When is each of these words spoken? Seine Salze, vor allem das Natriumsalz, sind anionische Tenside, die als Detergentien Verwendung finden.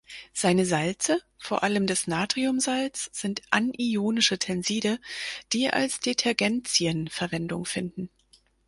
Seine 0.33 0.65
Salze, 0.65 1.21
vor 1.37 1.61
allem 1.61 1.85
das 1.85 2.07
Natriumsalz, 2.07 3.11
sind 3.13 3.43
anionische 3.51 4.39
Tenside, 4.39 4.99
die 5.53 5.69
als 5.69 5.99
Detergentien 5.99 7.07
Verwendung 7.07 7.65
finden. 7.65 8.09